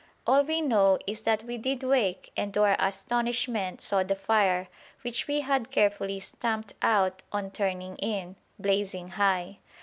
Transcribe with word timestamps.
All 0.25 0.41
we 0.41 0.61
know 0.61 0.97
is 1.05 1.21
that 1.21 1.43
we 1.43 1.59
did 1.59 1.83
wake 1.83 2.31
and 2.35 2.51
to 2.55 2.63
our 2.63 2.75
astonishment 2.79 3.81
saw 3.83 4.01
the 4.01 4.15
fire, 4.15 4.67
which 5.03 5.27
we 5.27 5.41
had 5.41 5.69
carefully 5.69 6.19
stamped 6.19 6.73
out 6.81 7.21
on 7.31 7.51
turning 7.51 7.97
in, 7.97 8.35
blazing 8.57 9.09
high. 9.09 9.59